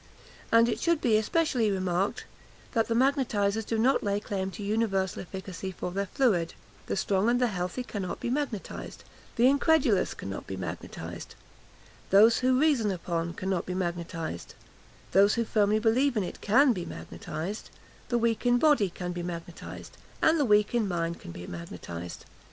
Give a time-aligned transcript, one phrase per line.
[0.51, 2.25] And it should be especially remarked
[2.71, 6.55] that the magnetisers do not lay claim to universal efficacy for their fluid;
[6.87, 9.03] the strong and the healthy cannot be magnetised;
[9.35, 11.35] the incredulous cannot be magnetised;
[12.09, 14.55] those who reason upon it cannot be magnetised;
[15.11, 17.69] those who firmly believe in it can be magnetised;
[18.09, 22.25] the weak in body can be magnetised, and the weak in mind can be magnetised.